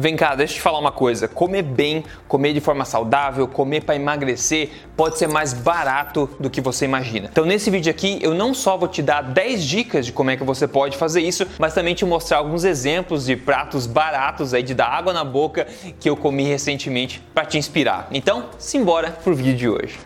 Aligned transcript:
Vem 0.00 0.14
cá, 0.14 0.36
deixa 0.36 0.52
eu 0.52 0.58
te 0.58 0.62
falar 0.62 0.78
uma 0.78 0.92
coisa. 0.92 1.26
Comer 1.26 1.62
bem, 1.62 2.04
comer 2.28 2.52
de 2.52 2.60
forma 2.60 2.84
saudável, 2.84 3.48
comer 3.48 3.82
para 3.82 3.96
emagrecer 3.96 4.70
pode 4.96 5.18
ser 5.18 5.26
mais 5.26 5.52
barato 5.52 6.30
do 6.38 6.48
que 6.48 6.60
você 6.60 6.84
imagina. 6.84 7.28
Então 7.32 7.44
nesse 7.44 7.68
vídeo 7.68 7.90
aqui 7.90 8.16
eu 8.22 8.32
não 8.32 8.54
só 8.54 8.76
vou 8.76 8.86
te 8.86 9.02
dar 9.02 9.22
10 9.22 9.64
dicas 9.64 10.06
de 10.06 10.12
como 10.12 10.30
é 10.30 10.36
que 10.36 10.44
você 10.44 10.68
pode 10.68 10.96
fazer 10.96 11.22
isso, 11.22 11.44
mas 11.58 11.74
também 11.74 11.96
te 11.96 12.04
mostrar 12.04 12.38
alguns 12.38 12.62
exemplos 12.62 13.24
de 13.26 13.34
pratos 13.34 13.88
baratos 13.88 14.54
aí 14.54 14.62
de 14.62 14.72
dar 14.72 14.86
água 14.86 15.12
na 15.12 15.24
boca 15.24 15.66
que 15.98 16.08
eu 16.08 16.16
comi 16.16 16.44
recentemente 16.44 17.20
para 17.34 17.44
te 17.44 17.58
inspirar. 17.58 18.06
Então, 18.12 18.50
simbora 18.56 19.10
pro 19.10 19.34
vídeo 19.34 19.56
de 19.56 19.68
hoje. 19.68 19.98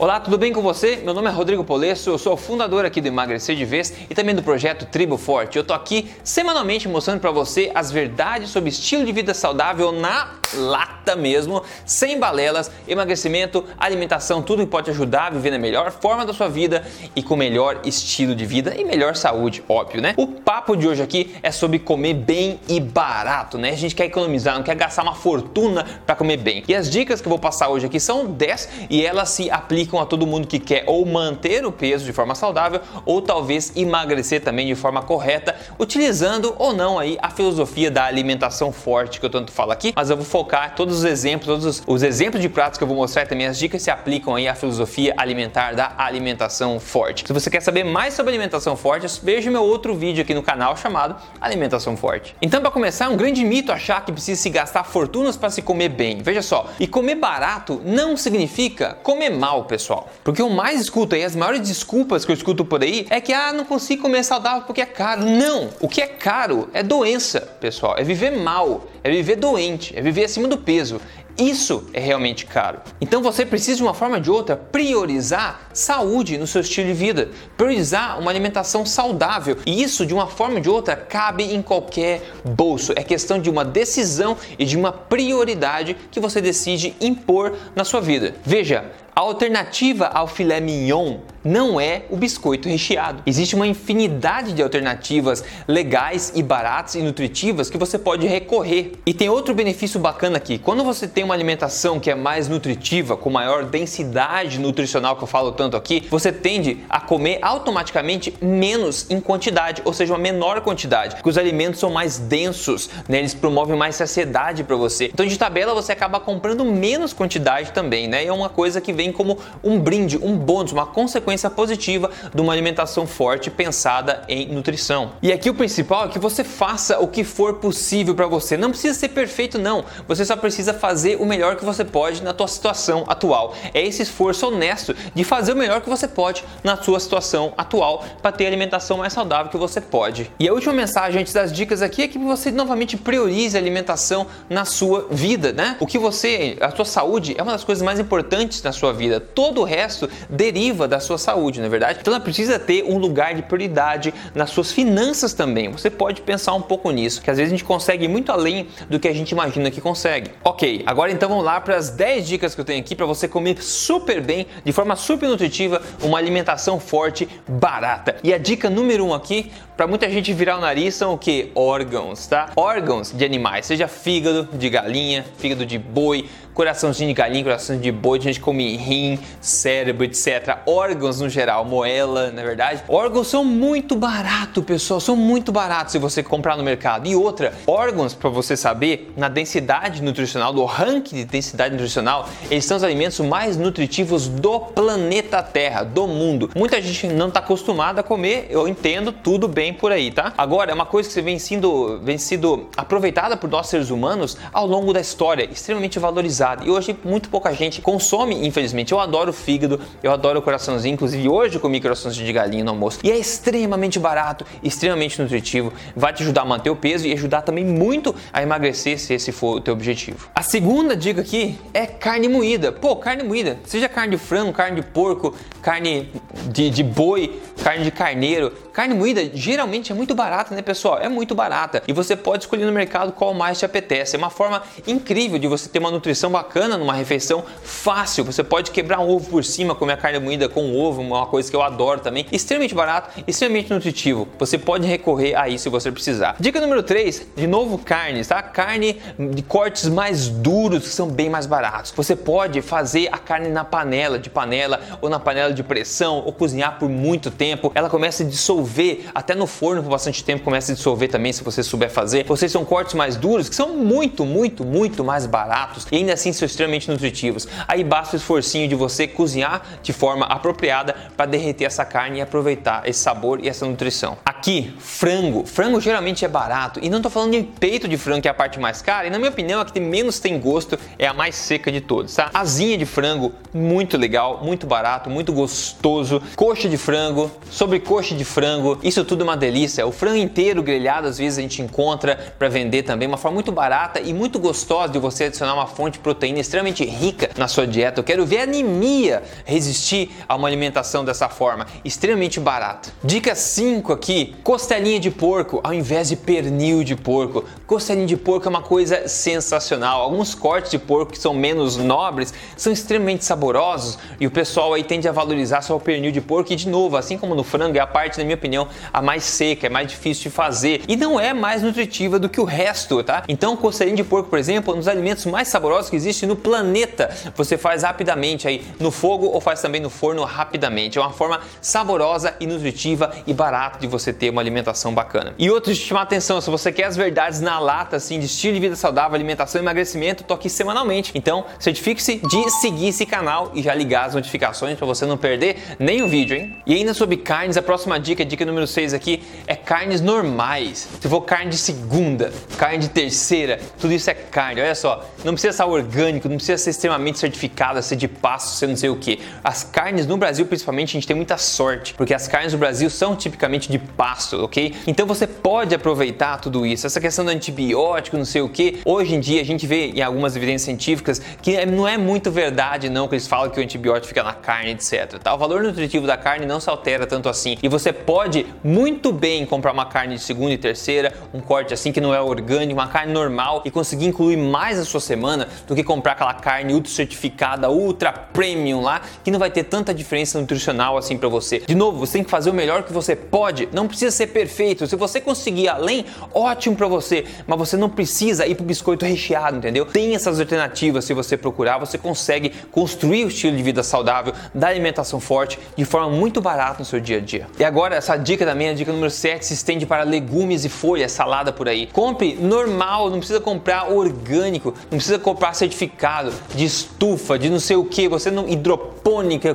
Olá, 0.00 0.20
tudo 0.20 0.38
bem 0.38 0.52
com 0.52 0.62
você? 0.62 0.98
Meu 0.98 1.12
nome 1.12 1.26
é 1.26 1.32
Rodrigo 1.32 1.64
Polesso, 1.64 2.08
eu 2.08 2.18
sou 2.18 2.34
o 2.34 2.36
fundador 2.36 2.84
aqui 2.84 3.00
do 3.00 3.08
Emagrecer 3.08 3.56
de 3.56 3.64
Vez 3.64 3.92
e 4.08 4.14
também 4.14 4.32
do 4.32 4.44
projeto 4.44 4.86
Tribo 4.86 5.18
Forte. 5.18 5.58
Eu 5.58 5.64
tô 5.64 5.74
aqui 5.74 6.08
semanalmente 6.22 6.86
mostrando 6.86 7.18
para 7.18 7.32
você 7.32 7.72
as 7.74 7.90
verdades 7.90 8.50
sobre 8.50 8.68
estilo 8.68 9.04
de 9.04 9.10
vida 9.10 9.34
saudável 9.34 9.90
na 9.90 10.34
lata 10.54 11.14
mesmo, 11.16 11.62
sem 11.84 12.18
balelas, 12.18 12.70
emagrecimento, 12.86 13.64
alimentação, 13.78 14.42
tudo 14.42 14.64
que 14.64 14.70
pode 14.70 14.90
ajudar 14.90 15.26
a 15.26 15.30
viver 15.30 15.50
na 15.50 15.58
melhor 15.58 15.90
forma 15.90 16.24
da 16.24 16.32
sua 16.32 16.48
vida 16.48 16.84
e 17.14 17.22
com 17.22 17.36
melhor 17.36 17.80
estilo 17.84 18.34
de 18.34 18.44
vida 18.44 18.74
e 18.76 18.84
melhor 18.84 19.16
saúde, 19.16 19.62
óbvio, 19.68 20.00
né? 20.00 20.14
O 20.16 20.26
papo 20.26 20.76
de 20.76 20.86
hoje 20.86 21.02
aqui 21.02 21.34
é 21.42 21.50
sobre 21.50 21.78
comer 21.78 22.14
bem 22.14 22.60
e 22.68 22.80
barato, 22.80 23.58
né? 23.58 23.70
A 23.70 23.76
gente 23.76 23.94
quer 23.94 24.04
economizar, 24.04 24.54
não 24.54 24.62
quer 24.62 24.74
gastar 24.74 25.02
uma 25.02 25.14
fortuna 25.14 25.84
para 26.06 26.14
comer 26.14 26.38
bem. 26.38 26.64
E 26.66 26.74
as 26.74 26.90
dicas 26.90 27.20
que 27.20 27.26
eu 27.26 27.30
vou 27.30 27.38
passar 27.38 27.68
hoje 27.68 27.86
aqui 27.86 28.00
são 28.00 28.26
10 28.26 28.68
e 28.90 29.04
elas 29.04 29.30
se 29.30 29.50
aplicam 29.50 30.00
a 30.00 30.06
todo 30.06 30.26
mundo 30.26 30.46
que 30.46 30.58
quer 30.58 30.84
ou 30.86 31.04
manter 31.06 31.64
o 31.64 31.72
peso 31.72 32.04
de 32.04 32.12
forma 32.12 32.34
saudável 32.34 32.80
ou 33.04 33.20
talvez 33.22 33.72
emagrecer 33.76 34.42
também 34.42 34.66
de 34.66 34.74
forma 34.74 35.02
correta, 35.02 35.54
utilizando 35.78 36.54
ou 36.58 36.72
não 36.72 36.98
aí 36.98 37.18
a 37.20 37.30
filosofia 37.30 37.90
da 37.90 38.04
alimentação 38.04 38.72
forte 38.72 39.20
que 39.20 39.26
eu 39.26 39.30
tanto 39.30 39.52
falo 39.52 39.72
aqui, 39.72 39.92
mas 39.94 40.10
eu 40.10 40.16
vou 40.16 40.24
focar 40.38 40.74
todos 40.74 40.98
os 40.98 41.04
exemplos, 41.04 41.46
todos 41.46 41.64
os, 41.64 41.82
os 41.86 42.02
exemplos 42.02 42.40
de 42.40 42.48
pratos 42.48 42.78
que 42.78 42.84
eu 42.84 42.88
vou 42.88 42.96
mostrar 42.96 43.26
também 43.26 43.46
as 43.46 43.58
dicas 43.58 43.82
se 43.82 43.90
aplicam 43.90 44.34
aí 44.34 44.46
à 44.46 44.54
filosofia 44.54 45.14
alimentar 45.16 45.74
da 45.74 45.94
alimentação 45.96 46.78
forte. 46.78 47.24
Se 47.26 47.32
você 47.32 47.50
quer 47.50 47.60
saber 47.60 47.82
mais 47.82 48.14
sobre 48.14 48.30
alimentação 48.30 48.76
forte, 48.76 49.08
veja 49.22 49.50
meu 49.50 49.64
outro 49.64 49.94
vídeo 49.94 50.22
aqui 50.22 50.34
no 50.34 50.42
canal 50.42 50.76
chamado 50.76 51.16
Alimentação 51.40 51.96
Forte. 51.96 52.36
Então, 52.42 52.60
para 52.60 52.70
começar, 52.70 53.06
é 53.06 53.08
um 53.08 53.16
grande 53.16 53.44
mito 53.44 53.72
achar 53.72 54.04
que 54.04 54.12
precisa 54.12 54.40
se 54.40 54.50
gastar 54.50 54.84
fortunas 54.84 55.36
para 55.36 55.50
se 55.50 55.62
comer 55.62 55.88
bem. 55.88 56.18
Veja 56.22 56.42
só, 56.42 56.66
e 56.78 56.86
comer 56.86 57.14
barato 57.14 57.80
não 57.84 58.16
significa 58.16 58.98
comer 59.02 59.30
mal, 59.30 59.64
pessoal 59.64 59.78
pessoal. 59.78 60.08
Porque 60.22 60.42
eu 60.42 60.50
mais 60.50 60.80
escuto 60.80 61.14
aí, 61.14 61.24
as 61.24 61.34
maiores 61.34 61.66
desculpas 61.66 62.24
que 62.24 62.32
eu 62.32 62.34
escuto 62.34 62.64
por 62.64 62.82
aí 62.82 63.06
é 63.08 63.20
que, 63.20 63.32
ah, 63.32 63.52
não 63.52 63.64
consigo 63.64 64.02
comer 64.02 64.24
saudável 64.24 64.62
porque 64.62 64.80
é 64.80 64.86
caro. 64.86 65.24
Não! 65.24 65.70
O 65.80 65.88
que 65.88 66.02
é 66.02 66.06
caro 66.06 66.68
é 66.74 66.82
doença, 66.82 67.40
pessoal. 67.40 67.94
É 67.96 68.04
viver 68.04 68.32
mal, 68.32 68.86
é 69.02 69.10
viver 69.10 69.36
doente, 69.36 69.96
é 69.96 70.02
viver 70.02 70.27
acima 70.28 70.46
do 70.46 70.58
peso. 70.58 71.00
Isso 71.38 71.84
é 71.92 72.00
realmente 72.00 72.44
caro. 72.44 72.80
Então 73.00 73.22
você 73.22 73.46
precisa 73.46 73.76
de 73.76 73.82
uma 73.84 73.94
forma 73.94 74.16
ou 74.16 74.20
de 74.20 74.28
outra 74.28 74.56
priorizar 74.56 75.68
saúde 75.72 76.36
no 76.36 76.48
seu 76.48 76.62
estilo 76.62 76.88
de 76.88 76.92
vida, 76.92 77.28
priorizar 77.56 78.18
uma 78.18 78.28
alimentação 78.28 78.84
saudável. 78.84 79.56
E 79.64 79.80
isso 79.80 80.04
de 80.04 80.12
uma 80.12 80.26
forma 80.26 80.56
ou 80.56 80.60
de 80.60 80.68
outra 80.68 80.96
cabe 80.96 81.44
em 81.54 81.62
qualquer 81.62 82.32
bolso. 82.44 82.92
É 82.96 83.04
questão 83.04 83.38
de 83.38 83.48
uma 83.48 83.64
decisão 83.64 84.36
e 84.58 84.64
de 84.64 84.76
uma 84.76 84.90
prioridade 84.90 85.96
que 86.10 86.18
você 86.18 86.40
decide 86.40 86.96
impor 87.00 87.56
na 87.76 87.84
sua 87.84 88.00
vida. 88.00 88.34
Veja, 88.44 88.90
a 89.14 89.20
alternativa 89.20 90.06
ao 90.06 90.26
filé 90.26 90.60
mignon 90.60 91.18
não 91.44 91.80
é 91.80 92.02
o 92.10 92.16
biscoito 92.16 92.68
recheado. 92.68 93.22
Existe 93.26 93.54
uma 93.54 93.66
infinidade 93.66 94.52
de 94.52 94.62
alternativas 94.62 95.44
legais 95.66 96.32
e 96.34 96.42
baratas 96.42 96.94
e 96.94 97.02
nutritivas 97.02 97.70
que 97.70 97.78
você 97.78 97.98
pode 97.98 98.26
recorrer. 98.26 98.92
E 99.06 99.14
tem 99.14 99.28
outro 99.28 99.54
benefício 99.54 100.00
bacana 100.00 100.36
aqui. 100.36 100.58
Quando 100.58 100.84
você 100.84 101.06
tem 101.06 101.24
uma 101.24 101.34
alimentação 101.34 102.00
que 102.00 102.10
é 102.10 102.14
mais 102.14 102.48
nutritiva, 102.48 103.16
com 103.16 103.30
maior 103.30 103.64
densidade 103.64 104.58
nutricional 104.58 105.16
que 105.16 105.22
eu 105.22 105.28
falo 105.28 105.52
tanto 105.52 105.76
aqui, 105.76 106.06
você 106.10 106.32
tende 106.32 106.78
a 106.88 107.00
comer 107.00 107.38
automaticamente 107.42 108.34
menos 108.40 109.06
em 109.10 109.20
quantidade, 109.20 109.82
ou 109.84 109.92
seja, 109.92 110.12
uma 110.12 110.18
menor 110.18 110.60
quantidade, 110.60 111.16
porque 111.16 111.28
os 111.28 111.38
alimentos 111.38 111.80
são 111.80 111.90
mais 111.90 112.18
densos, 112.18 112.90
né? 113.08 113.18
eles 113.18 113.34
promovem 113.34 113.76
mais 113.76 113.96
saciedade 113.96 114.64
para 114.64 114.76
você. 114.76 115.06
Então, 115.06 115.26
de 115.26 115.38
tabela, 115.38 115.74
você 115.74 115.92
acaba 115.92 116.20
comprando 116.20 116.64
menos 116.64 117.12
quantidade 117.12 117.72
também, 117.72 118.08
né? 118.08 118.24
E 118.24 118.28
é 118.28 118.32
uma 118.32 118.48
coisa 118.48 118.80
que 118.80 118.92
vem 118.92 119.12
como 119.12 119.38
um 119.62 119.78
brinde, 119.78 120.18
um 120.18 120.36
bônus, 120.36 120.72
uma 120.72 120.86
consequência 120.86 121.27
positiva 121.50 122.10
de 122.34 122.40
uma 122.40 122.52
alimentação 122.52 123.06
forte 123.06 123.50
pensada 123.50 124.22
em 124.28 124.46
nutrição. 124.46 125.12
E 125.20 125.32
aqui 125.32 125.50
o 125.50 125.54
principal 125.54 126.06
é 126.06 126.08
que 126.08 126.18
você 126.18 126.44
faça 126.44 126.98
o 127.00 127.08
que 127.08 127.24
for 127.24 127.54
possível 127.54 128.14
para 128.14 128.26
você. 128.26 128.56
Não 128.56 128.70
precisa 128.70 128.98
ser 128.98 129.08
perfeito 129.08 129.58
não, 129.58 129.84
você 130.06 130.24
só 130.24 130.36
precisa 130.36 130.72
fazer 130.72 131.16
o 131.20 131.26
melhor 131.26 131.56
que 131.56 131.64
você 131.64 131.84
pode 131.84 132.22
na 132.22 132.32
tua 132.32 132.48
situação 132.48 133.04
atual. 133.06 133.54
É 133.74 133.84
esse 133.84 134.02
esforço 134.02 134.46
honesto 134.46 134.94
de 135.14 135.24
fazer 135.24 135.52
o 135.52 135.56
melhor 135.56 135.80
que 135.80 135.88
você 135.88 136.08
pode 136.08 136.44
na 136.64 136.76
sua 136.76 137.00
situação 137.00 137.52
atual 137.56 138.04
para 138.22 138.32
ter 138.32 138.44
a 138.44 138.48
alimentação 138.48 138.98
mais 138.98 139.12
saudável 139.12 139.50
que 139.50 139.58
você 139.58 139.80
pode. 139.80 140.30
E 140.38 140.48
a 140.48 140.52
última 140.52 140.72
mensagem 140.72 141.20
antes 141.20 141.32
das 141.32 141.52
dicas 141.52 141.82
aqui 141.82 142.02
é 142.02 142.08
que 142.08 142.18
você 142.18 142.50
novamente 142.50 142.96
priorize 142.96 143.56
a 143.56 143.60
alimentação 143.60 144.26
na 144.48 144.64
sua 144.64 145.06
vida, 145.10 145.52
né? 145.52 145.76
O 145.80 145.86
que 145.86 145.98
você, 145.98 146.56
a 146.60 146.70
sua 146.70 146.84
saúde 146.84 147.34
é 147.36 147.42
uma 147.42 147.52
das 147.52 147.64
coisas 147.64 147.84
mais 147.84 147.98
importantes 147.98 148.62
na 148.62 148.72
sua 148.72 148.92
vida. 148.92 149.20
Todo 149.20 149.60
o 149.60 149.64
resto 149.64 150.08
deriva 150.30 150.88
da 150.88 151.00
sua 151.00 151.17
saúde, 151.18 151.60
não 151.60 151.66
é 151.66 151.68
verdade? 151.68 151.98
Então 152.00 152.12
ela 152.12 152.22
precisa 152.22 152.58
ter 152.58 152.84
um 152.84 152.98
lugar 152.98 153.34
de 153.34 153.42
prioridade 153.42 154.14
nas 154.34 154.50
suas 154.50 154.72
finanças 154.72 155.32
também. 155.32 155.70
Você 155.70 155.90
pode 155.90 156.22
pensar 156.22 156.54
um 156.54 156.62
pouco 156.62 156.90
nisso, 156.90 157.20
que 157.22 157.30
às 157.30 157.36
vezes 157.36 157.52
a 157.52 157.56
gente 157.56 157.64
consegue 157.64 158.04
ir 158.04 158.08
muito 158.08 158.32
além 158.32 158.68
do 158.88 158.98
que 158.98 159.08
a 159.08 159.12
gente 159.12 159.30
imagina 159.32 159.70
que 159.70 159.80
consegue. 159.80 160.30
Ok, 160.44 160.82
agora 160.86 161.10
então 161.10 161.28
vamos 161.28 161.44
lá 161.44 161.60
para 161.60 161.76
as 161.76 161.90
10 161.90 162.26
dicas 162.26 162.54
que 162.54 162.60
eu 162.60 162.64
tenho 162.64 162.80
aqui 162.80 162.94
para 162.94 163.06
você 163.06 163.28
comer 163.28 163.62
super 163.62 164.20
bem, 164.20 164.46
de 164.64 164.72
forma 164.72 164.96
super 164.96 165.28
nutritiva, 165.28 165.82
uma 166.02 166.18
alimentação 166.18 166.78
forte, 166.80 167.28
barata. 167.46 168.16
E 168.22 168.32
a 168.32 168.38
dica 168.38 168.70
número 168.70 169.04
1 169.04 169.08
um 169.08 169.14
aqui, 169.14 169.50
para 169.76 169.86
muita 169.86 170.10
gente 170.10 170.32
virar 170.32 170.58
o 170.58 170.60
nariz, 170.60 170.94
são 170.94 171.14
o 171.14 171.18
que? 171.18 171.50
Órgãos, 171.54 172.26
tá? 172.26 172.50
Órgãos 172.56 173.12
de 173.12 173.24
animais, 173.24 173.66
seja 173.66 173.86
fígado 173.86 174.48
de 174.52 174.68
galinha, 174.68 175.24
fígado 175.38 175.64
de 175.64 175.78
boi, 175.78 176.28
coraçãozinho 176.58 177.06
de 177.06 177.14
galinha, 177.14 177.44
coraçãozinho 177.44 177.80
de 177.80 177.92
boi, 177.92 178.20
gente 178.20 178.40
come 178.40 178.76
rim, 178.76 179.16
cérebro, 179.40 180.02
etc. 180.02 180.58
Órgãos 180.66 181.20
no 181.20 181.28
geral, 181.28 181.64
moela, 181.64 182.32
na 182.32 182.42
é 182.42 182.44
verdade. 182.44 182.82
Órgãos 182.88 183.28
são 183.28 183.44
muito 183.44 183.94
baratos, 183.94 184.64
pessoal, 184.64 184.98
são 184.98 185.14
muito 185.14 185.52
baratos 185.52 185.92
se 185.92 186.00
você 186.00 186.20
comprar 186.20 186.56
no 186.56 186.64
mercado. 186.64 187.06
E 187.06 187.14
outra, 187.14 187.54
órgãos, 187.64 188.12
para 188.12 188.28
você 188.28 188.56
saber, 188.56 189.12
na 189.16 189.28
densidade 189.28 190.02
nutricional, 190.02 190.52
do 190.52 190.64
ranking 190.64 191.14
de 191.14 191.24
densidade 191.26 191.74
nutricional, 191.74 192.28
eles 192.50 192.64
são 192.64 192.76
os 192.76 192.82
alimentos 192.82 193.20
mais 193.20 193.56
nutritivos 193.56 194.26
do 194.26 194.58
planeta 194.58 195.40
Terra, 195.40 195.84
do 195.84 196.08
mundo. 196.08 196.50
Muita 196.56 196.82
gente 196.82 197.06
não 197.06 197.28
está 197.28 197.38
acostumada 197.38 198.00
a 198.00 198.02
comer, 198.02 198.48
eu 198.50 198.66
entendo, 198.66 199.12
tudo 199.12 199.46
bem 199.46 199.72
por 199.72 199.92
aí, 199.92 200.10
tá? 200.10 200.32
Agora, 200.36 200.72
é 200.72 200.74
uma 200.74 200.86
coisa 200.86 201.08
que 201.08 201.22
vem 201.22 201.38
sendo, 201.38 202.00
vem 202.02 202.18
sido 202.18 202.66
aproveitada 202.76 203.36
por 203.36 203.48
nós 203.48 203.68
seres 203.68 203.90
humanos 203.90 204.36
ao 204.52 204.66
longo 204.66 204.92
da 204.92 205.00
história, 205.00 205.44
extremamente 205.44 206.00
valorizada 206.00 206.47
e 206.62 206.70
hoje 206.70 206.96
muito 207.04 207.28
pouca 207.28 207.52
gente 207.52 207.80
consome, 207.80 208.46
infelizmente. 208.46 208.92
Eu 208.92 209.00
adoro 209.00 209.32
fígado, 209.32 209.80
eu 210.02 210.12
adoro 210.12 210.40
coraçãozinho, 210.40 210.94
inclusive 210.94 211.28
hoje 211.28 211.58
comi 211.58 211.80
coraçãozinho 211.80 212.26
de 212.26 212.32
galinha 212.32 212.64
no 212.64 212.70
almoço. 212.70 212.98
E 213.02 213.10
é 213.10 213.16
extremamente 213.16 213.98
barato, 213.98 214.44
extremamente 214.62 215.20
nutritivo, 215.20 215.72
vai 215.94 216.12
te 216.12 216.22
ajudar 216.22 216.42
a 216.42 216.44
manter 216.44 216.70
o 216.70 216.76
peso 216.76 217.06
e 217.06 217.12
ajudar 217.12 217.42
também 217.42 217.64
muito 217.64 218.14
a 218.32 218.42
emagrecer 218.42 218.98
se 218.98 219.14
esse 219.14 219.32
for 219.32 219.56
o 219.56 219.60
teu 219.60 219.74
objetivo. 219.74 220.28
A 220.34 220.42
segunda 220.42 220.96
dica 220.96 221.20
aqui 221.20 221.58
é 221.74 221.86
carne 221.86 222.28
moída. 222.28 222.72
Pô, 222.72 222.96
carne 222.96 223.22
moída, 223.22 223.58
seja 223.64 223.88
carne 223.88 224.16
de 224.16 224.22
frango, 224.22 224.52
carne 224.52 224.80
de 224.80 224.86
porco, 224.86 225.34
carne 225.62 226.10
de, 226.50 226.70
de 226.70 226.82
boi, 226.82 227.40
carne 227.62 227.84
de 227.84 227.90
carneiro. 227.90 228.52
Carne 228.72 228.94
moída 228.94 229.28
geralmente 229.34 229.90
é 229.90 229.94
muito 229.94 230.14
barata, 230.14 230.54
né, 230.54 230.62
pessoal? 230.62 230.98
É 230.98 231.08
muito 231.08 231.34
barata. 231.34 231.82
E 231.86 231.92
você 231.92 232.14
pode 232.14 232.44
escolher 232.44 232.64
no 232.64 232.72
mercado 232.72 233.12
qual 233.12 233.34
mais 233.34 233.58
te 233.58 233.64
apetece. 233.64 234.16
É 234.16 234.18
uma 234.18 234.30
forma 234.30 234.62
incrível 234.86 235.38
de 235.38 235.46
você 235.46 235.68
ter 235.68 235.78
uma 235.78 235.90
nutrição 235.90 236.30
bacana 236.30 236.78
numa 236.78 236.92
refeição 236.92 237.44
fácil. 237.62 238.24
Você 238.24 238.44
pode 238.44 238.70
quebrar 238.70 239.00
um 239.00 239.08
ovo 239.08 239.28
por 239.28 239.44
cima, 239.44 239.74
comer 239.74 239.94
a 239.94 239.96
carne 239.96 240.18
moída 240.20 240.48
com 240.48 240.76
ovo, 240.76 241.02
uma 241.02 241.26
coisa 241.26 241.50
que 241.50 241.56
eu 241.56 241.62
adoro 241.62 242.00
também. 242.00 242.26
Extremamente 242.30 242.74
barato, 242.74 243.22
extremamente 243.26 243.72
nutritivo. 243.72 244.28
Você 244.38 244.56
pode 244.56 244.86
recorrer 244.86 245.34
a 245.34 245.48
isso 245.48 245.64
se 245.64 245.68
você 245.68 245.90
precisar. 245.90 246.36
Dica 246.38 246.60
número 246.60 246.82
3, 246.82 247.26
de 247.36 247.46
novo 247.46 247.78
carnes, 247.78 248.28
tá? 248.28 248.40
Carne 248.42 249.00
de 249.18 249.42
cortes 249.42 249.88
mais 249.88 250.28
duros 250.28 250.84
que 250.84 250.90
são 250.90 251.08
bem 251.08 251.28
mais 251.28 251.46
baratos. 251.46 251.92
Você 251.96 252.14
pode 252.14 252.62
fazer 252.62 253.08
a 253.10 253.18
carne 253.18 253.48
na 253.48 253.64
panela, 253.64 254.18
de 254.18 254.30
panela 254.30 254.80
ou 255.00 255.10
na 255.10 255.18
panela 255.18 255.52
de 255.52 255.62
pressão 255.62 256.22
ou 256.24 256.32
cozinhar 256.32 256.78
por 256.78 256.88
muito 256.88 257.30
tempo 257.30 257.47
tempo, 257.48 257.72
ela 257.74 257.88
começa 257.88 258.22
a 258.22 258.26
dissolver, 258.26 259.06
até 259.14 259.34
no 259.34 259.46
forno 259.46 259.82
por 259.82 259.90
bastante 259.90 260.22
tempo 260.22 260.44
começa 260.44 260.72
a 260.72 260.74
dissolver 260.74 261.08
também, 261.08 261.32
se 261.32 261.42
você 261.42 261.62
souber 261.62 261.90
fazer. 261.90 262.24
Vocês 262.24 262.52
são 262.52 262.64
cortes 262.64 262.94
mais 262.94 263.16
duros, 263.16 263.48
que 263.48 263.54
são 263.54 263.74
muito, 263.74 264.24
muito, 264.24 264.64
muito 264.64 265.02
mais 265.02 265.24
baratos 265.24 265.86
e 265.90 265.96
ainda 265.96 266.12
assim 266.12 266.32
são 266.32 266.44
extremamente 266.44 266.90
nutritivos. 266.90 267.48
Aí 267.66 267.82
basta 267.82 268.16
o 268.16 268.18
esforcinho 268.18 268.68
de 268.68 268.74
você 268.74 269.06
cozinhar 269.06 269.62
de 269.82 269.92
forma 269.92 270.26
apropriada 270.26 270.94
para 271.16 271.26
derreter 271.26 271.64
essa 271.64 271.84
carne 271.84 272.18
e 272.18 272.20
aproveitar 272.20 272.86
esse 272.86 273.00
sabor 273.00 273.42
e 273.42 273.48
essa 273.48 273.64
nutrição. 273.64 274.18
Aqui, 274.24 274.74
frango. 274.78 275.46
Frango 275.46 275.80
geralmente 275.80 276.24
é 276.24 276.28
barato 276.28 276.80
e 276.82 276.90
não 276.90 276.98
estou 276.98 277.10
falando 277.10 277.32
de 277.32 277.42
peito 277.42 277.88
de 277.88 277.96
frango, 277.96 278.22
que 278.22 278.28
é 278.28 278.30
a 278.30 278.34
parte 278.34 278.60
mais 278.60 278.82
cara, 278.82 279.06
e 279.06 279.10
na 279.10 279.18
minha 279.18 279.30
opinião 279.30 279.60
a 279.60 279.64
que 279.64 279.80
menos 279.80 280.20
tem 280.20 280.38
gosto 280.38 280.78
é 280.98 281.06
a 281.06 281.14
mais 281.14 281.34
seca 281.34 281.72
de 281.72 281.80
todas, 281.80 282.14
tá? 282.14 282.30
Asinha 282.34 282.76
de 282.76 282.84
frango, 282.84 283.32
muito 283.54 283.96
legal, 283.96 284.40
muito 284.42 284.66
barato, 284.66 285.08
muito 285.08 285.32
gostoso. 285.32 286.22
Coxa 286.36 286.68
de 286.68 286.76
frango, 286.76 287.30
sobrecoxa 287.50 288.14
de 288.14 288.24
frango, 288.24 288.78
isso 288.82 289.04
tudo 289.04 289.22
é 289.22 289.24
uma 289.24 289.36
delícia. 289.36 289.86
O 289.86 289.92
frango 289.92 290.16
inteiro 290.16 290.62
grelhado 290.62 291.08
às 291.08 291.18
vezes 291.18 291.38
a 291.38 291.42
gente 291.42 291.62
encontra 291.62 292.34
para 292.38 292.48
vender 292.48 292.82
também, 292.82 293.08
uma 293.08 293.16
forma 293.16 293.34
muito 293.34 293.52
barata 293.52 294.00
e 294.00 294.12
muito 294.12 294.38
gostosa 294.38 294.92
de 294.92 294.98
você 294.98 295.24
adicionar 295.24 295.54
uma 295.54 295.66
fonte 295.66 295.94
de 295.94 296.00
proteína 296.00 296.40
extremamente 296.40 296.84
rica 296.84 297.30
na 297.36 297.48
sua 297.48 297.66
dieta. 297.66 298.00
Eu 298.00 298.04
quero 298.04 298.24
ver 298.26 298.40
a 298.40 298.42
anemia 298.42 299.22
resistir 299.44 300.10
a 300.28 300.36
uma 300.36 300.48
alimentação 300.48 301.04
dessa 301.04 301.28
forma, 301.28 301.66
extremamente 301.84 302.40
barata. 302.40 302.90
Dica 303.02 303.34
5 303.34 303.92
aqui, 303.92 304.34
costelinha 304.42 305.00
de 305.00 305.10
porco 305.10 305.60
ao 305.62 305.74
invés 305.74 306.08
de 306.08 306.16
pernil 306.16 306.84
de 306.84 306.96
porco. 306.96 307.44
Costelinha 307.66 308.06
de 308.06 308.16
porco 308.16 308.46
é 308.46 308.50
uma 308.50 308.62
coisa 308.62 309.08
sensacional. 309.08 310.02
Alguns 310.02 310.34
cortes 310.34 310.70
de 310.70 310.78
porco 310.78 311.12
que 311.12 311.18
são 311.18 311.34
menos 311.34 311.76
nobres 311.76 312.32
são 312.56 312.72
extremamente 312.72 313.24
saborosos 313.24 313.98
e 314.20 314.26
o 314.26 314.30
pessoal 314.30 314.74
aí 314.74 314.84
tende 314.84 315.08
a 315.08 315.12
valorizar 315.12 315.62
só 315.62 315.76
o 315.76 315.80
pernil 315.80 316.12
de 316.12 316.20
porco 316.20 316.52
e 316.52 316.56
de 316.56 316.68
novo, 316.68 316.96
assim 316.96 317.16
como 317.16 317.27
no 317.34 317.44
frango, 317.44 317.76
é 317.76 317.80
a 317.80 317.86
parte, 317.86 318.18
na 318.18 318.24
minha 318.24 318.36
opinião, 318.36 318.68
a 318.92 319.02
mais 319.02 319.24
seca, 319.24 319.66
é 319.66 319.70
mais 319.70 319.88
difícil 319.88 320.24
de 320.24 320.30
fazer 320.30 320.82
e 320.88 320.96
não 320.96 321.18
é 321.18 321.32
mais 321.32 321.62
nutritiva 321.62 322.18
do 322.18 322.28
que 322.28 322.40
o 322.40 322.44
resto, 322.44 323.02
tá? 323.02 323.22
Então, 323.28 323.56
costelinha 323.56 323.96
de 323.96 324.04
porco, 324.04 324.28
por 324.28 324.38
exemplo, 324.38 324.72
é 324.72 324.76
um 324.76 324.78
dos 324.78 324.88
alimentos 324.88 325.26
mais 325.26 325.48
saborosos 325.48 325.90
que 325.90 325.96
existe 325.96 326.26
no 326.26 326.36
planeta. 326.36 327.10
Você 327.36 327.56
faz 327.56 327.82
rapidamente 327.82 328.48
aí 328.48 328.64
no 328.78 328.90
fogo 328.90 329.26
ou 329.26 329.40
faz 329.40 329.60
também 329.60 329.80
no 329.80 329.90
forno 329.90 330.24
rapidamente. 330.24 330.98
É 330.98 331.00
uma 331.00 331.12
forma 331.12 331.40
saborosa 331.60 332.34
e 332.40 332.46
nutritiva 332.46 333.12
e 333.26 333.34
barata 333.34 333.78
de 333.78 333.86
você 333.86 334.12
ter 334.12 334.30
uma 334.30 334.40
alimentação 334.40 334.94
bacana. 334.94 335.34
E 335.38 335.50
outro 335.50 335.72
de 335.72 335.78
chamar 335.78 336.02
atenção, 336.02 336.40
se 336.40 336.50
você 336.50 336.72
quer 336.72 336.84
as 336.84 336.96
verdades 336.96 337.40
na 337.40 337.58
lata 337.58 337.96
assim 337.96 338.18
de 338.18 338.26
estilo 338.26 338.54
de 338.54 338.60
vida 338.60 338.76
saudável, 338.76 339.14
alimentação 339.14 339.60
e 339.60 339.64
emagrecimento, 339.64 340.24
tô 340.24 340.34
aqui 340.34 340.48
semanalmente. 340.48 341.12
Então, 341.14 341.44
certifique-se 341.58 342.16
de 342.16 342.50
seguir 342.60 342.88
esse 342.88 343.04
canal 343.04 343.52
e 343.54 343.62
já 343.62 343.74
ligar 343.74 344.06
as 344.06 344.14
notificações 344.14 344.76
para 344.76 344.86
você 344.86 345.04
não 345.04 345.16
perder 345.16 345.76
nenhum 345.78 346.08
vídeo, 346.08 346.36
hein? 346.36 346.56
E 346.66 346.74
ainda 346.74 346.94
sobre 346.94 347.17
carnes, 347.18 347.56
a 347.56 347.62
próxima 347.62 347.98
dica, 348.00 348.24
dica 348.24 348.44
número 348.44 348.66
6 348.66 348.94
aqui, 348.94 349.22
é 349.46 349.54
carnes 349.54 350.00
normais. 350.00 350.88
Se 351.00 351.08
for 351.08 351.20
carne 351.22 351.50
de 351.50 351.58
segunda, 351.58 352.32
carne 352.56 352.78
de 352.78 352.88
terceira, 352.88 353.58
tudo 353.78 353.92
isso 353.92 354.10
é 354.10 354.14
carne. 354.14 354.60
Olha 354.60 354.74
só, 354.74 355.04
não 355.24 355.32
precisa 355.32 355.52
ser 355.52 355.64
orgânico, 355.64 356.28
não 356.28 356.36
precisa 356.36 356.58
ser 356.58 356.70
extremamente 356.70 357.18
certificado, 357.18 357.82
ser 357.82 357.96
de 357.96 358.08
pasto, 358.08 358.50
ser 358.56 358.66
não 358.66 358.76
sei 358.76 358.90
o 358.90 358.96
que. 358.96 359.20
As 359.42 359.64
carnes 359.64 360.06
no 360.06 360.16
Brasil, 360.16 360.46
principalmente, 360.46 360.90
a 360.90 360.92
gente 360.92 361.06
tem 361.06 361.16
muita 361.16 361.36
sorte, 361.36 361.94
porque 361.94 362.14
as 362.14 362.26
carnes 362.28 362.52
do 362.52 362.58
Brasil 362.58 362.88
são 362.90 363.14
tipicamente 363.14 363.70
de 363.70 363.78
pasto, 363.78 364.44
ok? 364.44 364.74
Então 364.86 365.06
você 365.06 365.26
pode 365.26 365.74
aproveitar 365.74 366.38
tudo 366.40 366.66
isso. 366.66 366.86
Essa 366.86 367.00
questão 367.00 367.24
do 367.24 367.30
antibiótico, 367.30 368.16
não 368.16 368.24
sei 368.24 368.42
o 368.42 368.48
que, 368.48 368.80
hoje 368.84 369.14
em 369.14 369.20
dia 369.20 369.40
a 369.40 369.44
gente 369.44 369.66
vê 369.66 369.90
em 369.90 370.02
algumas 370.02 370.36
evidências 370.36 370.62
científicas 370.62 371.20
que 371.42 371.56
é, 371.56 371.66
não 371.66 371.86
é 371.86 371.96
muito 371.96 372.30
verdade 372.30 372.88
não 372.88 373.08
que 373.08 373.14
eles 373.14 373.26
falam 373.26 373.50
que 373.50 373.60
o 373.60 373.62
antibiótico 373.62 374.08
fica 374.08 374.22
na 374.22 374.32
carne, 374.32 374.70
etc. 374.70 375.18
Tá? 375.18 375.34
O 375.34 375.38
valor 375.38 375.62
nutritivo 375.62 376.06
da 376.06 376.16
carne 376.16 376.46
não 376.46 376.60
se 376.60 376.68
altera 376.68 377.06
tanto 377.08 377.28
assim. 377.28 377.56
E 377.62 377.68
você 377.68 377.92
pode 377.92 378.46
muito 378.62 379.12
bem 379.12 379.44
comprar 379.46 379.72
uma 379.72 379.86
carne 379.86 380.16
de 380.16 380.22
segunda 380.22 380.52
e 380.52 380.58
terceira, 380.58 381.12
um 381.32 381.40
corte 381.40 381.74
assim 381.74 381.90
que 381.90 382.00
não 382.00 382.14
é 382.14 382.20
orgânico, 382.20 382.80
uma 382.80 382.88
carne 382.88 383.12
normal 383.12 383.62
e 383.64 383.70
conseguir 383.70 384.06
incluir 384.06 384.36
mais 384.36 384.78
na 384.78 384.84
sua 384.84 385.00
semana 385.00 385.48
do 385.66 385.74
que 385.74 385.82
comprar 385.82 386.12
aquela 386.12 386.34
carne 386.34 386.72
ultra 386.72 386.92
certificada, 386.92 387.70
ultra 387.70 388.12
premium 388.12 388.80
lá, 388.80 389.02
que 389.24 389.30
não 389.30 389.38
vai 389.38 389.50
ter 389.50 389.64
tanta 389.64 389.92
diferença 389.94 390.40
nutricional 390.40 390.96
assim 390.96 391.16
para 391.16 391.28
você. 391.28 391.60
De 391.66 391.74
novo, 391.74 391.98
você 391.98 392.14
tem 392.14 392.24
que 392.24 392.30
fazer 392.30 392.50
o 392.50 392.54
melhor 392.54 392.82
que 392.82 392.92
você 392.92 393.16
pode, 393.16 393.68
não 393.72 393.88
precisa 393.88 394.10
ser 394.10 394.28
perfeito. 394.28 394.86
Se 394.86 394.96
você 394.96 395.20
conseguir 395.20 395.68
além, 395.68 396.04
ótimo 396.34 396.76
para 396.76 396.86
você, 396.86 397.24
mas 397.46 397.58
você 397.58 397.76
não 397.76 397.88
precisa 397.88 398.46
ir 398.46 398.54
pro 398.54 398.64
biscoito 398.64 399.04
recheado, 399.04 399.56
entendeu? 399.56 399.86
Tem 399.86 400.14
essas 400.14 400.38
alternativas 400.38 401.04
se 401.04 401.14
você 401.14 401.36
procurar, 401.36 401.78
você 401.78 401.96
consegue 401.96 402.50
construir 402.70 403.24
o 403.24 403.28
estilo 403.28 403.56
de 403.56 403.62
vida 403.62 403.82
saudável, 403.82 404.32
da 404.54 404.68
alimentação 404.68 405.20
forte 405.20 405.58
de 405.76 405.84
forma 405.84 406.10
muito 406.10 406.40
barata 406.40 406.80
no 406.80 406.84
seu 406.84 406.97
dia 407.00 407.18
a 407.18 407.20
dia. 407.20 407.46
E 407.58 407.64
agora 407.64 407.96
essa 407.96 408.16
dica 408.16 408.44
da 408.44 408.54
minha 408.54 408.74
dica 408.74 408.92
número 408.92 409.10
7 409.10 409.44
se 409.44 409.54
estende 409.54 409.86
para 409.86 410.02
legumes 410.02 410.64
e 410.64 410.68
folhas, 410.68 411.12
salada 411.12 411.52
por 411.52 411.68
aí. 411.68 411.86
Compre 411.92 412.34
normal, 412.34 413.10
não 413.10 413.18
precisa 413.18 413.40
comprar 413.40 413.90
orgânico, 413.90 414.74
não 414.90 414.98
precisa 414.98 415.18
comprar 415.18 415.54
certificado 415.54 416.32
de 416.54 416.64
estufa, 416.64 417.38
de 417.38 417.48
não 417.48 417.60
sei 417.60 417.76
o 417.76 417.84
que, 417.84 418.08
você 418.08 418.30
não 418.30 418.48
hidropônica, 418.48 418.97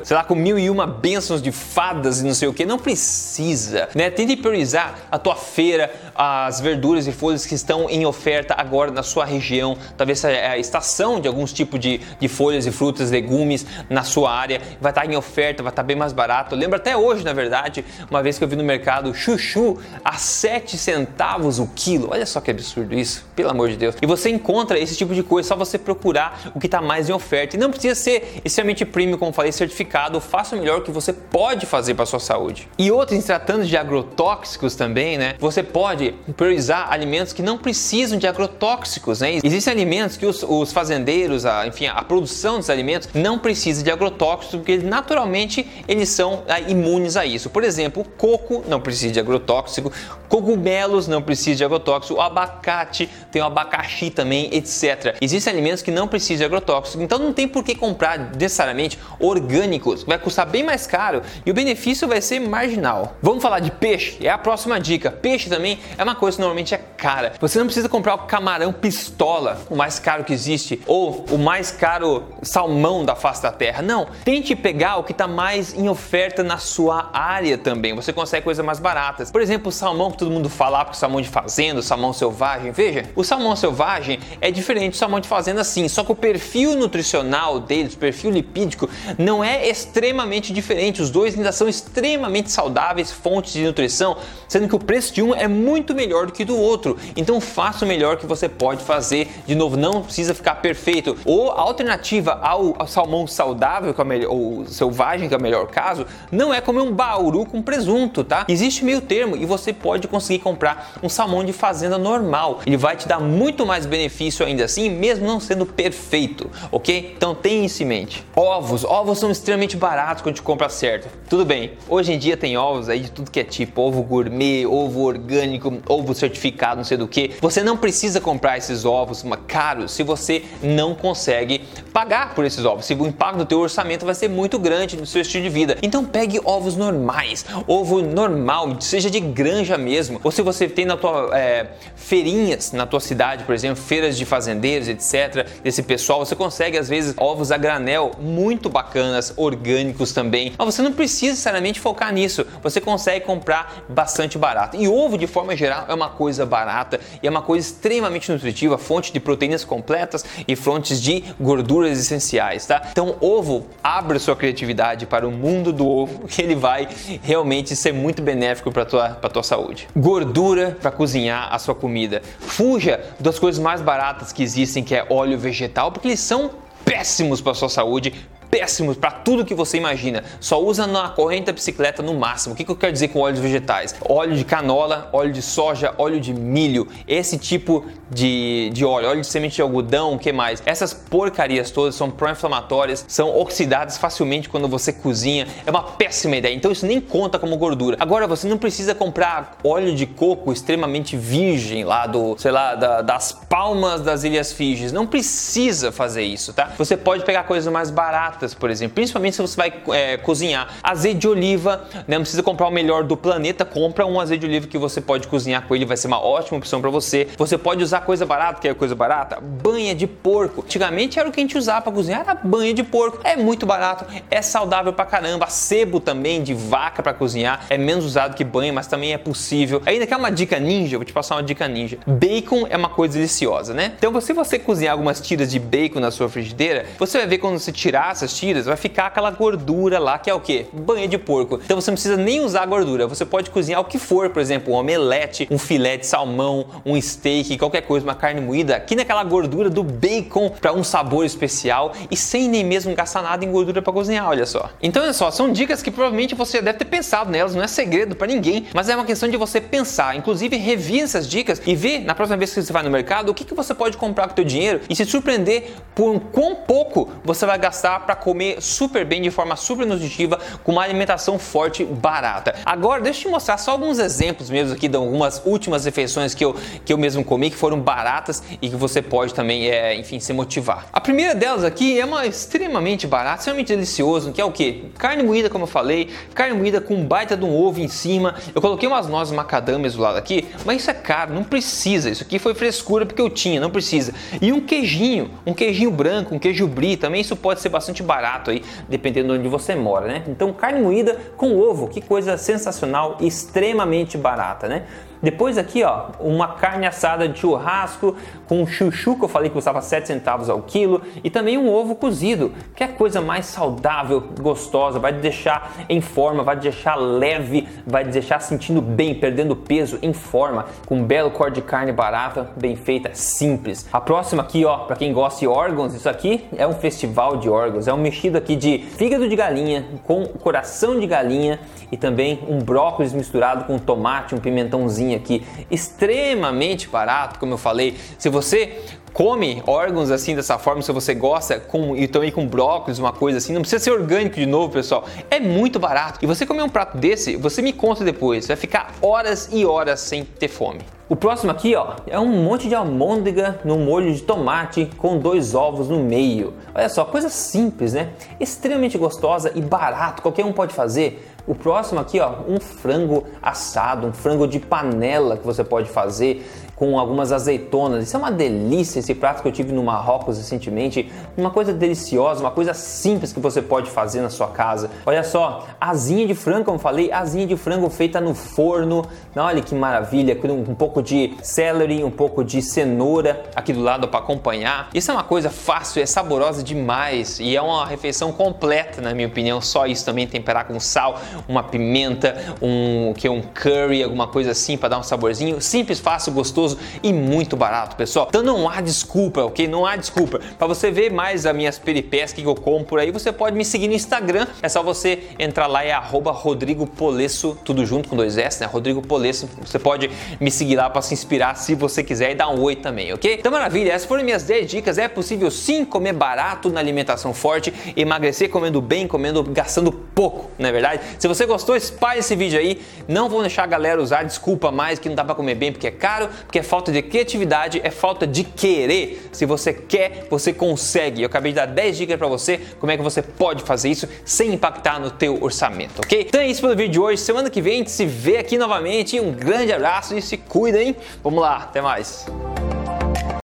sei 0.04 0.16
lá, 0.16 0.24
com 0.24 0.36
mil 0.36 0.58
e 0.58 0.70
uma 0.70 0.88
bênçãos 0.88 1.42
de 1.42 1.52
fadas 1.52 2.22
e 2.22 2.26
não 2.26 2.34
sei 2.34 2.48
o 2.48 2.54
que, 2.54 2.66
não 2.66 2.80
precisa, 2.80 3.90
né? 3.96 4.10
Tente 4.10 4.36
priorizar 4.36 4.96
a 5.12 5.20
tua 5.20 5.36
feira, 5.36 5.92
as 6.16 6.60
verduras 6.60 7.08
e 7.08 7.12
folhas 7.12 7.46
que 7.46 7.56
estão 7.56 7.90
em 7.90 8.06
oferta 8.06 8.56
agora 8.58 8.92
na 8.92 9.04
sua 9.04 9.26
região, 9.26 9.78
talvez 9.98 10.24
a 10.26 10.58
estação 10.58 11.20
de 11.20 11.28
alguns 11.28 11.54
tipos 11.54 11.80
de, 11.80 12.00
de 12.20 12.28
folhas 12.28 12.66
e 12.66 12.72
frutas, 12.72 13.12
legumes 13.12 13.66
na 13.90 14.04
sua 14.04 14.32
área, 14.32 14.62
vai 14.80 14.92
estar 14.92 15.06
em 15.06 15.16
oferta, 15.16 15.64
vai 15.64 15.72
estar 15.72 15.84
bem 15.84 15.96
mais 15.96 16.14
barato. 16.14 16.56
Eu 16.56 16.60
lembro 16.60 16.78
até 16.78 16.96
hoje, 16.96 17.24
na 17.24 17.34
verdade, 17.34 17.86
uma 18.10 18.22
vez 18.22 18.38
que 18.38 18.44
eu 18.44 18.48
vi 18.48 18.56
no 18.56 18.64
mercado 18.64 19.14
chuchu 19.14 19.78
a 20.04 20.14
7 20.14 20.78
centavos 20.78 21.60
o 21.60 21.68
quilo. 21.76 22.10
Olha 22.12 22.26
só 22.26 22.42
que 22.42 22.52
absurdo 22.52 22.94
isso, 22.96 23.26
pelo 23.36 23.50
amor 23.50 23.70
de 23.70 23.78
Deus. 23.78 23.96
E 24.02 24.06
você 24.06 24.30
encontra 24.30 24.80
esse 24.80 24.96
tipo 24.96 25.14
de 25.14 25.24
coisa, 25.24 25.50
só 25.50 25.56
você 25.56 25.78
procurar 25.78 26.52
o 26.54 26.60
que 26.60 26.68
está 26.68 26.82
mais 26.82 27.10
em 27.10 27.14
oferta. 27.14 27.56
E 27.56 27.60
não 27.60 27.70
precisa 27.70 27.96
ser 27.96 28.42
extremamente 28.44 28.86
premium, 28.86 29.18
como 29.18 29.34
falei, 29.44 29.52
certificado. 29.52 30.20
Faça 30.22 30.56
o 30.56 30.60
melhor 30.60 30.82
que 30.82 30.92
você 30.92 31.12
pode 31.12 31.66
fazer 31.66 31.94
para 31.94 32.06
sua 32.06 32.20
saúde. 32.20 32.68
E 32.78 32.92
outros, 32.92 33.24
tratando 33.24 33.66
de 33.66 33.76
agrotóxicos 33.76 34.76
também, 34.76 35.18
né? 35.18 35.36
Você 35.40 35.62
pode 35.62 36.16
priorizar 36.36 36.92
alimentos 36.92 37.34
que 37.34 37.42
não 37.42 37.58
precisam 37.58 38.18
de 38.18 38.28
agrotóxicos, 38.28 39.20
né? 39.20 39.40
Existem 39.44 39.74
alimentos 39.74 40.18
que 40.18 40.26
os, 40.26 40.44
os 40.44 40.72
fazendeiros, 40.72 41.46
a, 41.46 41.68
enfim, 41.68 41.88
a 41.88 42.02
produção 42.04 42.58
dos 42.58 42.70
alimentos 42.70 43.10
não 43.14 43.38
precisa 43.38 43.84
de 43.84 43.92
agrotóxicos 43.92 44.56
porque 44.56 44.78
naturalmente 44.78 45.68
eles 45.88 46.10
são 46.10 46.44
ah, 46.48 46.60
imunes 46.62 47.18
a 47.18 47.26
isso. 47.26 47.50
Por 47.50 47.64
exemplo, 47.64 48.04
o 48.04 48.06
coco 48.06 48.64
não 48.68 48.80
precisa 48.80 49.14
de 49.14 49.20
agrotóxico, 49.20 49.92
cogumelos 50.30 51.08
não 51.08 51.22
precisa 51.22 51.58
de 51.58 51.66
agrotóxico, 51.66 52.16
o 52.16 52.22
abacate 52.22 53.10
tem 53.32 53.42
o 53.42 53.46
abacaxi 53.46 54.10
também, 54.10 54.50
etc. 54.54 55.18
Existem 55.22 55.54
alimentos 55.54 55.82
que 55.82 55.92
não 55.92 56.08
precisam 56.08 56.38
de 56.38 56.46
agrotóxico, 56.46 57.04
então 57.04 57.20
não 57.20 57.34
tem 57.34 57.48
por 57.48 57.64
que 57.64 57.76
comprar 57.76 58.18
necessariamente 58.36 58.98
orgânicos, 59.34 60.04
vai 60.04 60.18
custar 60.18 60.46
bem 60.46 60.64
mais 60.64 60.86
caro 60.86 61.22
e 61.46 61.52
o 61.52 61.54
benefício 61.54 62.08
vai 62.08 62.22
ser 62.22 62.40
marginal. 62.40 63.18
Vamos 63.22 63.42
falar 63.42 63.60
de 63.60 63.72
peixe? 63.72 64.26
É 64.26 64.30
a 64.30 64.38
próxima 64.38 64.80
dica. 64.80 65.12
Peixe 65.12 65.50
também 65.50 65.80
é 65.98 66.04
uma 66.04 66.16
coisa 66.16 66.38
que 66.38 66.42
normalmente 66.42 66.74
é 66.74 66.78
cara. 67.04 67.34
Você 67.42 67.60
não 67.60 67.66
precisa 67.66 67.90
comprar 67.90 68.16
o 68.16 68.20
camarão 68.20 68.72
pistola, 68.72 69.60
o 69.70 69.76
mais 69.76 70.00
caro 70.00 70.24
que 70.24 70.32
existe, 70.32 70.82
ou 70.88 71.26
o 71.30 71.38
mais 71.38 71.70
caro 71.70 72.24
salmão 72.42 73.04
da 73.04 73.14
face 73.14 73.44
da 73.44 73.52
terra. 73.52 73.82
Não, 73.82 74.08
tente 74.24 74.56
pegar 74.56 74.96
o 74.96 75.04
que 75.04 75.12
está 75.12 75.28
mais 75.28 75.74
em 75.74 75.90
oferta 75.90 76.44
na 76.44 76.58
sua 76.58 77.10
área 77.12 77.58
também. 77.58 77.94
Você 77.94 78.14
consegue 78.14 78.46
coisas 78.46 78.66
mais 78.66 78.80
baratas. 78.80 79.30
Por 79.30 79.42
exemplo, 79.42 79.68
o 79.68 79.72
salmão 79.72 80.12
que 80.12 80.18
todo 80.18 80.32
mundo 80.32 80.48
fala, 80.48 80.86
porque 80.86 80.98
salmão 80.98 81.20
de 81.20 81.28
fazenda, 81.28 81.82
salmão 81.82 82.14
selvagem. 82.14 82.72
Veja, 82.72 83.04
o 83.18 83.24
salmão 83.24 83.54
selvagem 83.54 84.20
é 84.40 84.50
diferente 84.50 84.92
do 84.92 84.96
salmão 84.96 85.20
de 85.20 85.28
fazenda 85.28 85.62
sim, 85.66 85.90
só 85.90 86.06
que 86.06 86.12
o 86.14 86.16
perfil 86.16 86.74
nutricional 86.78 87.60
deles, 87.60 87.96
o 87.96 87.98
perfil 87.98 88.32
lipídico, 88.32 88.90
não 89.18 89.44
é 89.44 89.68
extremamente 89.68 90.54
diferente. 90.54 91.02
Os 91.02 91.10
dois 91.10 91.36
ainda 91.36 91.52
são 91.52 91.68
extremamente 91.68 92.50
saudáveis, 92.50 93.12
fontes 93.12 93.52
de 93.52 93.66
nutrição, 93.66 94.16
sendo 94.48 94.70
que 94.70 94.76
o 94.76 94.80
preço 94.80 95.14
de 95.14 95.22
um 95.22 95.36
é 95.36 95.50
muito 95.50 95.94
melhor 95.94 96.28
do 96.28 96.32
que 96.32 96.46
do 96.46 96.58
outro. 96.58 96.93
Então 97.16 97.40
faça 97.40 97.86
o 97.86 97.88
melhor 97.88 98.18
que 98.18 98.26
você 98.26 98.48
pode 98.48 98.84
fazer. 98.84 99.30
De 99.46 99.56
novo, 99.56 99.78
não 99.78 100.02
precisa 100.02 100.34
ficar 100.34 100.56
perfeito. 100.56 101.18
Ou 101.26 101.52
a 101.52 101.62
alternativa 101.62 102.40
ao, 102.42 102.76
ao 102.80 102.88
salmão 102.88 103.28
saudável, 103.28 103.94
que 103.94 104.02
é 104.02 104.04
melhor, 104.04 104.32
ou 104.32 104.66
selvagem, 104.66 105.28
que 105.28 105.34
é 105.34 105.38
o 105.38 105.42
melhor 105.42 105.68
caso, 105.68 106.06
não 106.32 106.54
é 106.54 106.62
comer 106.62 106.82
um 106.82 106.92
bauru 106.92 107.46
com 107.46 107.62
presunto, 107.62 108.24
tá? 108.24 108.46
Existe 108.48 108.84
meio 108.84 109.02
termo 109.02 109.36
e 109.36 109.46
você 109.46 109.74
pode 109.74 110.08
conseguir 110.08 110.40
comprar 110.40 110.94
um 111.02 111.10
salmão 111.10 111.44
de 111.44 111.54
fazenda 111.54 111.98
normal. 111.98 112.60
Ele 112.66 112.78
vai 112.78 112.96
te 112.96 113.08
dar 113.08 113.20
muito 113.20 113.66
mais 113.66 113.86
benefício 113.86 114.46
ainda 114.46 114.66
assim, 114.66 114.90
mesmo 114.90 115.26
não 115.26 115.40
sendo 115.40 115.66
perfeito, 115.66 116.50
ok? 116.72 117.14
Então 117.16 117.34
tenha 117.36 117.66
isso 117.66 117.84
em 117.84 117.86
mente. 117.86 118.26
Ovos, 118.36 118.84
ovos 118.84 119.20
são 119.20 119.32
extremamente 119.32 119.78
baratos 119.78 120.22
quando 120.22 120.34
a 120.34 120.36
gente 120.36 120.44
compra 120.44 120.70
certo. 120.70 121.08
Tudo 121.30 121.46
bem, 121.46 121.74
hoje 121.88 122.14
em 122.14 122.18
dia 122.18 122.38
tem 122.38 122.58
ovos 122.58 122.90
aí 122.90 123.00
de 123.00 123.12
tudo 123.12 123.32
que 123.32 123.40
é 123.40 123.44
tipo, 123.44 123.82
ovo 123.82 124.04
gourmet, 124.04 124.66
ovo 124.66 125.02
orgânico, 125.02 125.74
ovo 125.88 126.14
certificado, 126.14 126.83
não 126.84 126.86
sei 126.86 126.98
do 126.98 127.08
que. 127.08 127.32
Você 127.42 127.64
não 127.64 127.78
precisa 127.78 128.20
comprar 128.20 128.58
esses 128.58 128.84
ovos 128.84 129.24
caros 129.48 129.94
se 129.94 130.04
você 130.04 130.44
não 130.62 130.94
consegue 130.94 131.62
pagar 131.94 132.36
por 132.36 132.44
esses 132.46 132.66
ovos. 132.66 132.86
Se 132.86 132.94
o 132.94 133.08
impacto 133.08 133.38
do 133.38 133.46
teu 133.46 133.60
orçamento 133.60 134.06
vai 134.06 134.14
ser 134.14 134.28
muito 134.28 134.60
grande 134.60 134.98
no 134.98 135.06
seu 135.06 135.22
estilo 135.22 135.44
de 135.44 135.50
vida. 135.50 135.78
Então 135.82 136.04
pegue 136.04 136.42
ovos 136.44 136.76
normais, 136.76 137.46
ovo 137.68 138.02
normal, 138.02 138.82
seja 138.82 139.10
de 139.10 139.20
granja 139.20 139.78
mesmo. 139.78 140.20
Ou 140.24 140.32
se 140.32 140.42
você 140.42 140.68
tem 140.68 140.86
na 140.86 140.98
tua 140.98 141.30
é, 141.34 141.68
feirinhas 141.96 142.74
na 142.74 142.86
tua 142.86 143.00
cidade, 143.00 143.46
por 143.46 143.56
exemplo, 143.56 143.82
feiras 143.82 144.18
de 144.18 144.26
fazendeiros, 144.26 144.88
etc. 144.88 145.48
Desse 145.64 145.82
pessoal, 145.84 146.26
você 146.26 146.36
consegue 146.36 146.78
às 146.78 146.90
vezes 146.90 147.14
ovos 147.18 147.52
a 147.52 147.58
granel 147.58 148.12
muito 148.20 148.70
bacanas, 148.70 149.34
orgânicos 149.38 150.12
também. 150.12 150.54
Mas 150.58 150.76
você 150.76 150.82
não 150.82 150.92
precisa 150.92 151.32
necessariamente 151.32 151.80
focar 151.80 152.12
nisso. 152.12 152.46
Você 152.62 152.82
consegue 152.82 153.26
comprar 153.26 153.86
bastante 153.88 154.38
barato. 154.38 154.76
E 154.76 154.88
ovo, 154.88 155.18
de 155.18 155.28
forma 155.28 155.56
geral, 155.56 155.86
é 155.88 155.94
uma 155.94 156.10
coisa 156.10 156.46
barata 156.46 156.73
e 157.22 157.28
é 157.28 157.30
uma 157.30 157.42
coisa 157.42 157.68
extremamente 157.68 158.32
nutritiva, 158.32 158.78
fonte 158.78 159.12
de 159.12 159.20
proteínas 159.20 159.64
completas 159.64 160.26
e 160.48 160.56
fontes 160.56 161.02
de 161.02 161.24
gorduras 161.40 162.00
essenciais, 162.00 162.66
tá? 162.66 162.82
Então, 162.92 163.16
ovo 163.22 163.68
abre 163.84 164.20
sua 164.20 164.36
criatividade 164.36 165.06
para 165.06 165.28
o 165.28 165.32
mundo 165.32 165.72
do 165.72 165.88
ovo, 165.88 166.28
que 166.28 166.42
ele 166.42 166.56
vai 166.56 166.88
realmente 167.22 167.76
ser 167.76 167.94
muito 167.94 168.22
benéfico 168.22 168.72
para 168.72 168.86
tua 168.86 169.10
para 169.10 169.30
tua 169.30 169.44
saúde. 169.44 169.88
Gordura 169.96 170.78
para 170.82 170.92
cozinhar 170.92 171.54
a 171.54 171.60
sua 171.60 171.76
comida. 171.76 172.22
Fuja 172.40 173.00
das 173.20 173.38
coisas 173.38 173.62
mais 173.62 173.82
baratas 173.82 174.32
que 174.32 174.42
existem, 174.44 174.84
que 174.84 174.96
é 174.96 175.06
óleo 175.10 175.38
vegetal, 175.38 175.92
porque 175.92 176.08
eles 176.08 176.20
são 176.20 176.52
péssimos 176.84 177.42
para 177.42 177.54
sua 177.54 177.70
saúde, 177.70 178.14
péssimos 178.54 178.96
para 178.96 179.10
tudo 179.10 179.44
que 179.44 179.56
você 179.56 179.78
imagina. 179.78 180.24
Só 180.40 180.62
usa 180.62 180.86
na 180.86 181.10
corrente 181.10 181.46
da 181.46 181.52
bicicleta 181.52 182.04
no 182.04 182.14
máximo. 182.14 182.54
O 182.54 182.56
que, 182.56 182.64
que 182.64 182.70
eu 182.70 182.76
quero 182.76 182.94
dizer 182.94 183.08
com 183.08 183.20
óleos 183.20 183.40
vegetais? 183.40 183.96
Óleo 184.08 184.36
de 184.36 184.46
canola, 184.46 185.10
óleo 185.12 185.34
de 185.34 185.42
soja, 185.42 185.96
óleo 185.98 186.20
de 186.20 186.32
milho, 186.32 186.88
esse 187.08 187.40
tipo 187.40 187.84
de, 188.12 188.70
de 188.72 188.86
óleo, 188.86 189.10
óleo 189.10 189.22
de 189.22 189.28
semente 189.28 189.56
de 189.56 189.64
algodão, 189.64 190.14
o 190.14 190.20
que 190.20 190.32
mais? 190.32 190.62
Essas 190.68 190.94
porcarias 190.94 191.72
todas 191.72 191.96
são 191.96 192.12
pró-inflamatórias, 192.12 193.04
são 193.08 193.36
oxidadas 193.36 193.98
facilmente 193.98 194.48
quando 194.48 194.68
você 194.68 194.94
cozinha. 194.94 195.48
É 195.66 195.72
uma 195.72 195.82
péssima 195.82 196.36
ideia. 196.36 196.54
Então 196.54 196.72
isso 196.72 196.86
nem 196.86 197.02
conta 197.02 197.40
como 197.40 197.58
gordura. 197.58 197.98
Agora 198.00 198.28
você 198.28 198.48
não 198.48 198.60
precisa 198.60 198.94
comprar 198.94 199.58
óleo 199.64 199.96
de 199.96 200.06
coco 200.06 200.54
extremamente 200.54 201.18
virgem 201.18 201.84
lá 201.84 202.06
do, 202.06 202.38
sei 202.38 202.52
lá, 202.52 202.76
da, 202.76 203.02
das 203.02 203.32
palmas 203.32 204.02
das 204.02 204.24
Ilhas 204.24 204.54
Fijis. 204.54 204.92
Não 204.92 205.08
precisa 205.08 205.92
fazer 205.92 206.22
isso, 206.22 206.54
tá? 206.54 206.72
Você 206.78 206.96
pode 206.96 207.26
pegar 207.26 207.46
coisas 207.46 207.72
mais 207.74 207.90
baratas 207.90 208.43
por 208.54 208.70
exemplo, 208.70 208.96
principalmente 208.96 209.36
se 209.36 209.42
você 209.42 209.56
vai 209.56 209.74
é, 209.92 210.18
cozinhar. 210.18 210.68
Azeite 210.82 211.20
de 211.20 211.28
oliva, 211.28 211.88
né? 212.08 212.18
não 212.18 212.22
precisa 212.22 212.42
comprar 212.42 212.68
o 212.68 212.72
melhor 212.72 213.04
do 213.04 213.16
planeta, 213.16 213.64
compra 213.64 214.06
um 214.06 214.20
azeite 214.20 214.42
de 214.42 214.48
oliva 214.48 214.68
que 214.68 214.78
você 214.78 215.00
pode 215.00 215.28
cozinhar 215.28 215.68
com 215.68 215.76
ele, 215.76 215.86
vai 215.86 215.98
ser 215.98 216.08
uma 216.08 216.20
ótima 216.20 216.58
opção 216.58 216.82
para 216.82 216.90
você. 216.90 217.28
Você 217.38 217.58
pode 217.58 217.84
usar 217.84 218.02
coisa 218.02 218.26
barata, 218.26 218.60
que 218.60 218.68
é 218.68 218.74
coisa 218.74 218.96
barata? 218.96 219.40
Banha 219.40 219.94
de 219.94 220.08
porco. 220.08 220.64
Antigamente 220.64 221.20
era 221.20 221.30
o 221.30 221.32
que 221.32 221.40
a 221.40 221.44
gente 221.44 221.58
usava 221.58 221.82
para 221.82 221.92
cozinhar, 221.92 222.22
era 222.22 222.36
banha 222.36 222.74
de 222.74 222.84
porco. 222.84 223.20
É 223.24 223.36
muito 223.36 223.66
barato, 223.66 224.06
é 224.32 224.42
saudável 224.42 224.92
pra 224.94 225.06
caramba. 225.06 225.48
Sebo 225.48 226.00
também 226.00 226.42
de 226.42 226.54
vaca 226.54 227.04
para 227.04 227.14
cozinhar 227.14 227.66
é 227.70 227.78
menos 227.78 228.06
usado 228.06 228.36
que 228.36 228.44
banha, 228.44 228.72
mas 228.72 228.88
também 228.88 229.14
é 229.14 229.18
possível. 229.18 229.82
Ainda 229.86 230.08
quer 230.08 230.16
uma 230.16 230.32
dica 230.32 230.60
ninja? 230.60 230.98
Vou 230.98 231.06
te 231.06 231.14
passar 231.14 231.36
uma 231.36 231.44
dica 231.44 231.68
ninja. 231.68 231.98
Bacon 232.06 232.66
é 232.70 232.78
uma 232.78 232.90
coisa 232.90 233.16
deliciosa, 233.16 233.74
né? 233.74 233.94
Então, 233.98 234.20
se 234.22 234.34
você 234.34 234.58
cozinhar 234.58 234.94
algumas 234.94 235.20
tiras 235.20 235.52
de 235.52 235.60
bacon 235.60 236.00
na 236.00 236.12
sua 236.12 236.30
frigideira, 236.30 236.86
você 236.98 237.18
vai 237.18 237.28
ver 237.28 237.38
quando 237.38 237.60
você 237.60 237.72
tirar 237.72 238.12
essas 238.12 238.33
tiras, 238.36 238.66
vai 238.66 238.78
ficar 238.78 239.08
aquela 239.08 239.32
gordura 239.32 240.00
lá 240.00 240.18
que 240.18 240.30
é 240.30 240.34
o 240.34 240.40
que? 240.40 240.68
Banha 240.74 241.08
de 241.08 241.18
porco. 241.18 241.60
Então 241.64 241.80
você 241.80 241.92
não 241.92 241.96
precisa 241.96 242.18
nem 242.18 242.42
usar 242.42 242.66
gordura, 242.66 243.08
você 243.08 243.26
pode 243.26 243.50
cozinhar 243.50 243.82
o 243.82 243.86
que 243.86 243.98
for, 243.98 244.30
por 244.30 244.42
exemplo, 244.42 244.74
um 244.74 244.78
omelete, 244.78 245.48
um 245.50 245.58
filé 245.58 245.98
de 245.98 246.06
salmão, 246.06 246.66
um 246.86 247.00
steak, 247.00 247.58
qualquer 247.58 247.82
coisa, 247.82 248.06
uma 248.06 248.16
carne 248.16 248.42
moída, 248.42 248.76
aqui 248.76 248.96
naquela 248.96 249.24
gordura 249.24 249.70
do 249.70 249.84
bacon 249.84 250.50
para 250.50 250.74
um 250.74 250.84
sabor 250.84 251.26
especial 251.26 251.94
e 252.10 252.18
sem 252.18 252.48
nem 252.48 252.64
mesmo 252.64 252.94
gastar 252.96 253.22
nada 253.22 253.44
em 253.46 253.52
gordura 253.52 253.82
para 253.82 253.94
cozinhar, 253.94 254.28
olha 254.28 254.46
só. 254.46 254.70
Então 254.82 255.04
olha 255.04 255.14
só, 255.14 255.32
são 255.32 255.52
dicas 255.52 255.82
que 255.82 255.92
provavelmente 255.92 256.36
você 256.36 256.62
deve 256.62 256.80
ter 256.80 256.86
pensado 256.86 257.30
nelas, 257.30 257.56
não 257.56 257.64
é 257.64 257.68
segredo 257.68 258.16
para 258.16 258.28
ninguém, 258.28 258.68
mas 258.74 258.90
é 258.90 258.96
uma 258.96 259.06
questão 259.06 259.30
de 259.30 259.38
você 259.38 259.60
pensar, 259.60 260.16
inclusive 260.16 260.58
revir 260.58 261.02
essas 261.02 261.28
dicas 261.28 261.62
e 261.66 261.76
ver 261.76 262.00
na 262.00 262.16
próxima 262.16 262.38
vez 262.38 262.54
que 262.54 262.62
você 262.62 262.74
vai 262.74 262.84
no 262.84 262.90
mercado 262.90 263.30
o 263.30 263.34
que, 263.34 263.46
que 263.46 263.54
você 263.54 263.74
pode 263.74 263.98
comprar 263.98 264.28
com 264.28 264.34
o 264.34 264.36
teu 264.36 264.46
dinheiro 264.46 264.82
e 264.90 264.96
se 264.96 265.06
surpreender 265.06 265.72
por 265.96 266.20
quão 266.20 266.56
pouco 266.56 267.10
você 267.24 267.46
vai 267.46 267.58
gastar 267.58 268.00
para 268.02 268.13
comer 268.16 268.62
super 268.62 269.06
bem, 269.06 269.22
de 269.22 269.32
forma 269.32 269.56
super 269.56 269.86
nutritiva, 269.86 270.40
com 270.64 270.72
uma 270.72 270.84
alimentação 270.84 271.38
forte 271.40 271.84
barata. 271.84 272.56
Agora, 272.66 273.02
deixa 273.02 273.20
eu 273.20 273.24
te 273.24 273.28
mostrar 273.30 273.58
só 273.58 273.72
alguns 273.72 274.00
exemplos 274.00 274.50
mesmo 274.50 274.74
aqui 274.74 274.88
de 274.88 274.96
algumas 274.96 275.42
últimas 275.46 275.86
refeições 275.86 276.34
que 276.34 276.44
eu, 276.44 276.56
que 276.86 276.92
eu 276.92 276.98
mesmo 276.98 277.24
comi, 277.24 277.50
que 277.50 277.58
foram 277.58 277.80
baratas 277.80 278.44
e 278.62 278.70
que 278.70 278.76
você 278.76 279.02
pode 279.02 279.34
também, 279.34 279.70
é, 279.70 279.96
enfim, 279.96 280.20
se 280.20 280.34
motivar. 280.34 280.88
A 280.92 281.02
primeira 281.02 281.34
delas 281.34 281.64
aqui 281.64 282.00
é 282.00 282.06
uma 282.06 282.26
extremamente 282.26 283.08
barata, 283.08 283.40
extremamente 283.40 283.68
delicioso, 283.68 284.32
que 284.32 284.42
é 284.42 284.46
o 284.46 284.52
que? 284.52 284.92
Carne 284.98 285.24
moída, 285.24 285.50
como 285.50 285.64
eu 285.64 285.68
falei, 285.68 286.10
carne 286.34 286.56
moída 286.56 286.80
com 286.80 286.96
um 286.96 287.06
baita 287.06 287.36
de 287.36 287.46
um 287.46 287.56
ovo 287.56 287.80
em 287.80 287.88
cima. 287.88 288.36
Eu 288.54 288.62
coloquei 288.62 288.88
umas 288.88 289.08
nozes 289.08 289.34
macadâmias 289.34 289.96
do 289.96 290.02
lado 290.02 290.18
aqui, 290.18 290.48
mas 290.66 290.82
isso 290.82 290.92
é 290.92 290.94
caro, 290.94 291.34
não 291.34 291.44
precisa. 291.44 292.10
Isso 292.10 292.24
aqui 292.24 292.38
foi 292.40 292.54
frescura 292.54 293.06
porque 293.06 293.22
eu 293.22 293.30
tinha, 293.30 293.60
não 293.60 293.70
precisa. 293.70 294.14
E 294.42 294.52
um 294.52 294.62
queijinho, 294.62 295.32
um 295.46 295.54
queijinho 295.54 295.92
branco, 295.92 296.36
um 296.36 296.40
queijo 296.40 296.68
brie, 296.68 296.98
também 296.98 297.22
isso 297.22 297.36
pode 297.36 297.62
ser 297.62 297.70
bastante 297.70 298.03
barato 298.04 298.52
aí, 298.52 298.64
dependendo 298.88 299.34
de 299.34 299.40
onde 299.40 299.48
você 299.48 299.76
mora, 299.76 300.08
né? 300.08 300.24
Então, 300.28 300.54
carne 300.54 300.82
moída 300.82 301.18
com 301.38 301.58
ovo, 301.58 301.88
que 301.88 302.02
coisa 302.02 302.38
sensacional, 302.38 303.18
extremamente 303.20 304.18
barata, 304.18 304.68
né? 304.68 304.84
Depois 305.24 305.58
aqui, 305.58 305.82
ó, 305.86 306.08
uma 306.20 306.50
carne 306.50 306.86
assada 306.86 307.30
de 307.30 307.40
churrasco 307.40 308.14
com 308.46 308.68
chuchu 308.68 309.16
que 309.16 309.24
eu 309.24 309.30
falei 309.30 309.50
que 309.50 309.54
custava 309.54 309.82
7 309.82 310.06
centavos 310.06 310.50
ao 310.50 310.62
quilo 310.64 311.02
e 311.24 311.30
também 311.30 311.58
um 311.58 311.72
ovo 311.72 311.96
cozido, 311.96 312.52
que 312.76 312.84
é 312.84 312.88
coisa 312.88 313.22
mais 313.22 313.46
saudável, 313.46 314.22
gostosa, 314.42 315.00
vai 315.00 315.14
te 315.14 315.20
deixar 315.20 315.72
em 315.88 316.02
forma, 316.02 316.44
vai 316.44 316.58
te 316.58 316.64
deixar 316.64 316.96
leve, 316.96 317.66
vai 317.88 318.04
te 318.04 318.10
deixar 318.10 318.42
sentindo 318.42 318.82
bem, 318.82 319.16
perdendo 319.16 319.56
peso 319.56 319.98
em 320.02 320.12
forma, 320.12 320.66
com 320.86 320.98
um 320.98 321.06
belo 321.06 321.32
corte 321.32 321.56
de 321.56 321.62
carne 321.62 321.94
barata, 321.94 322.52
bem 322.58 322.76
feita, 322.76 323.12
simples. 323.14 323.88
A 323.94 324.02
próxima 324.02 324.44
aqui, 324.44 324.66
ó, 324.66 324.80
para 324.80 324.98
quem 324.98 325.14
gosta 325.14 325.40
de 325.40 325.48
órgãos, 325.48 325.96
isso 325.96 326.10
aqui 326.10 326.44
é 326.58 326.68
um 326.68 326.74
festival 326.74 327.38
de 327.38 327.50
órgãos, 327.50 327.88
é 327.88 327.93
um 327.94 327.98
mexido 327.98 328.38
aqui 328.38 328.56
de 328.56 328.80
fígado 328.98 329.28
de 329.28 329.36
galinha 329.36 329.86
com 330.04 330.26
coração 330.26 331.00
de 331.00 331.08
galinha 331.08 331.60
e 331.92 331.98
também 331.98 332.40
um 332.48 332.60
brócolis 332.60 333.14
misturado 333.14 333.66
com 333.66 333.78
tomate, 333.78 334.36
um 334.36 334.40
pimentãozinho 334.40 335.16
aqui, 335.16 335.44
extremamente 335.70 336.88
barato, 336.88 337.40
como 337.40 337.54
eu 337.54 337.58
falei. 337.58 337.96
Se 338.18 338.30
você 338.30 338.80
come 339.14 339.62
órgãos 339.68 340.10
assim 340.10 340.36
dessa 340.36 340.58
forma, 340.58 340.82
se 340.82 340.92
você 340.92 341.14
gosta, 341.14 341.60
com, 341.60 341.96
e 341.96 342.08
também 342.08 342.32
com 342.32 342.48
brócolis, 342.48 342.98
uma 342.98 343.14
coisa 343.14 343.38
assim, 343.38 343.54
não 343.54 343.62
precisa 343.62 343.84
ser 343.84 343.92
orgânico 343.92 344.36
de 344.36 344.46
novo, 344.46 344.74
pessoal. 344.74 345.06
É 345.30 345.40
muito 345.40 345.80
barato. 345.80 346.20
E 346.22 346.26
você 346.26 346.46
comer 346.46 346.64
um 346.64 346.70
prato 346.70 346.98
desse, 346.98 347.36
você 347.36 347.62
me 347.62 347.72
conta 347.72 348.04
depois, 348.04 348.48
vai 348.48 348.58
ficar 348.58 348.94
horas 349.02 349.50
e 349.52 349.66
horas 349.66 350.00
sem 350.00 350.24
ter 350.24 350.48
fome. 350.48 350.82
O 351.10 351.18
próximo 351.18 351.52
aqui, 351.52 351.76
ó, 351.76 351.96
é 352.08 352.18
um 352.18 352.44
monte 352.44 352.70
de 352.70 352.76
almôndega 352.76 353.60
no 353.66 353.78
molho 353.78 354.14
de 354.14 354.22
tomate 354.22 354.90
com 354.98 355.20
dois 355.20 355.54
ovos 355.54 355.90
no 355.90 356.00
meio. 356.00 356.54
Olha 356.74 356.88
só, 356.88 357.04
coisa 357.04 357.28
simples, 357.28 357.92
né? 357.92 358.12
Extremamente 358.40 358.98
gostosa 358.98 359.52
e 359.54 359.62
barato, 359.62 360.22
qualquer 360.22 360.46
um 360.46 360.54
pode 360.54 360.74
fazer. 360.74 361.33
O 361.46 361.54
próximo 361.54 362.00
aqui, 362.00 362.22
ó, 362.22 362.36
um 362.48 362.60
frango 362.60 363.26
assado, 363.42 364.08
um 364.08 364.14
frango 364.14 364.48
de 364.48 364.60
panela 364.60 365.36
que 365.36 365.46
você 365.46 365.62
pode 365.64 365.90
fazer 365.90 366.46
com 366.76 366.98
algumas 367.00 367.32
azeitonas. 367.32 368.04
Isso 368.04 368.16
é 368.16 368.20
uma 368.20 368.32
delícia, 368.32 369.00
esse 369.00 369.14
prato 369.14 369.42
que 369.42 369.48
eu 369.48 369.52
tive 369.52 369.72
no 369.72 369.84
Marrocos 369.84 370.38
recentemente. 370.38 371.12
Uma 371.38 371.52
coisa 371.52 371.72
deliciosa, 371.72 372.42
uma 372.42 372.52
coisa 372.52 372.74
simples 372.74 373.32
que 373.32 373.40
você 373.40 373.62
pode 373.62 373.90
fazer 373.90 374.22
na 374.22 374.30
sua 374.30 374.48
casa. 374.48 374.90
Olha 375.06 375.24
só, 375.24 375.68
asinha 375.80 376.26
de 376.26 376.34
frango, 376.34 376.66
como 376.66 376.80
falei, 376.80 377.12
asinha 377.12 377.46
de 377.46 377.56
frango 377.56 377.90
feita 377.90 378.20
no 378.20 378.34
forno. 378.34 379.06
Olha 379.36 379.62
que 379.62 379.76
maravilha, 379.76 380.36
com 380.36 380.48
um 380.48 380.76
pouco 380.76 381.02
de 381.02 381.36
celery, 381.42 382.04
um 382.04 382.12
pouco 382.12 382.44
de 382.44 382.62
cenoura 382.62 383.44
aqui 383.56 383.72
do 383.72 383.82
lado 383.82 384.08
para 384.08 384.20
acompanhar. 384.20 384.90
Isso 384.94 385.12
é 385.12 385.14
uma 385.14 385.24
coisa 385.24 385.50
fácil, 385.50 386.02
é 386.02 386.06
saborosa 386.06 386.64
demais 386.64 387.40
e 387.40 387.56
é 387.56 387.62
uma 387.62 387.86
refeição 387.86 388.32
completa, 388.32 389.02
na 389.02 389.14
minha 389.14 389.28
opinião. 389.28 389.62
Só 389.62 389.86
isso 389.86 390.04
também 390.04 390.28
temperar 390.28 390.66
com 390.66 390.80
sal, 390.80 391.20
uma 391.48 391.64
pimenta, 391.64 392.56
um 392.62 393.14
que 393.14 393.28
um 393.28 393.42
curry, 393.42 394.04
alguma 394.04 394.28
coisa 394.28 394.52
assim 394.52 394.78
para 394.78 394.90
dar 394.90 395.00
um 395.00 395.04
saborzinho. 395.04 395.62
Simples, 395.62 396.00
fácil, 396.00 396.34
gostoso 396.34 396.78
e 397.02 397.12
muito 397.12 397.56
barato, 397.56 397.96
pessoal. 397.96 398.28
Então 398.30 398.44
não 398.44 398.70
há 398.70 398.82
desculpa, 398.82 399.42
ok? 399.42 399.68
Não 399.68 399.86
há 399.86 399.96
desculpa. 399.96 400.40
Para 400.58 400.68
você 400.68 400.92
ver 400.92 401.12
mais 401.12 401.46
as 401.46 401.56
minhas 401.56 401.78
peripécias 401.78 402.34
que 402.34 402.44
eu 402.44 402.56
como 402.56 402.84
por 402.86 403.00
aí, 403.00 403.12
você 403.12 403.32
pode 403.32 403.56
me 403.56 403.66
seguir 403.66 403.88
no 403.88 403.94
Instagram. 403.94 404.48
É 404.62 404.70
só 404.70 404.84
você 404.84 405.24
entrar 405.40 405.68
lá, 405.68 405.84
é 405.84 405.94
Rodrigo 405.94 406.86
Polesso, 406.86 407.58
tudo 407.64 407.86
junto 407.86 408.10
com 408.10 408.16
dois 408.16 408.38
S, 408.38 408.62
né? 408.62 408.68
Rodrigo 408.68 409.02
Polesso. 409.02 409.50
Você 409.64 409.80
pode 409.80 410.10
me 410.40 410.52
seguir 410.52 410.76
lá 410.76 410.90
para 410.90 411.02
se 411.02 411.14
inspirar 411.14 411.56
se 411.56 411.76
você 411.76 412.04
quiser 412.04 412.32
e 412.32 412.36
dar 412.36 412.50
um 412.50 412.62
oi 412.62 412.76
também, 412.76 413.14
ok? 413.14 413.36
Então 413.40 413.52
maravilha, 413.52 413.92
essas 413.92 414.08
foram 414.08 414.24
minhas 414.24 414.44
10 414.44 414.70
dicas. 414.70 414.98
É 414.98 415.08
possível 415.08 415.50
sim 415.52 415.86
comer 415.86 416.14
barato 416.14 416.70
na 416.70 416.80
alimentação 416.80 417.34
forte, 417.34 417.74
emagrecer 417.96 418.50
comendo 418.50 418.82
bem, 418.82 419.08
comendo, 419.08 419.44
gastando 419.44 419.92
pouco, 419.92 420.50
não 420.58 420.70
é 420.70 420.72
verdade? 420.72 421.02
Se 421.24 421.28
você 421.30 421.46
gostou, 421.46 421.74
espalhe 421.74 422.20
esse 422.20 422.36
vídeo 422.36 422.60
aí. 422.60 422.82
Não 423.08 423.30
vou 423.30 423.40
deixar 423.40 423.64
a 423.64 423.66
galera 423.66 424.02
usar 424.02 424.24
desculpa 424.24 424.74
mais 424.74 425.00
que 425.00 425.08
não 425.08 425.16
dá 425.16 425.24
para 425.24 425.34
comer 425.34 425.56
bem 425.56 425.72
porque 425.72 425.88
é 425.88 425.92
caro, 425.92 426.28
porque 426.28 426.60
é 426.60 426.64
falta 426.64 426.92
de 426.92 427.02
criatividade, 427.02 427.80
é 427.82 427.90
falta 427.90 428.28
de 428.28 428.44
querer. 428.44 429.30
Se 429.32 429.46
você 429.46 429.72
quer, 429.72 430.28
você 430.30 430.52
consegue. 430.52 431.22
Eu 431.22 431.28
acabei 431.28 431.54
de 431.54 431.56
dar 431.56 431.66
10 431.66 431.98
dicas 431.98 432.18
para 432.18 432.28
você 432.28 432.60
como 432.78 432.92
é 432.92 432.98
que 432.98 433.02
você 433.02 433.22
pode 433.22 433.64
fazer 433.64 433.88
isso 433.88 434.06
sem 434.26 434.54
impactar 434.54 435.00
no 435.00 435.12
teu 435.12 435.42
orçamento, 435.42 436.02
ok? 436.02 436.26
Então 436.28 436.42
é 436.42 436.48
isso 436.48 436.60
pelo 436.60 436.76
vídeo 436.76 436.92
de 436.92 437.00
hoje. 437.00 437.22
Semana 437.22 437.50
que 437.50 437.62
vem 437.62 437.76
a 437.76 437.78
gente 437.78 437.92
se 437.92 438.06
vê 438.06 438.36
aqui 438.36 438.58
novamente. 438.58 439.18
Um 439.18 439.32
grande 439.32 439.72
abraço 439.72 440.18
e 440.18 440.22
se 440.22 440.36
cuida, 440.36 440.84
hein? 440.84 440.94
Vamos 441.24 441.42
lá, 441.42 441.56
até 441.56 441.82
mais. 441.82 442.26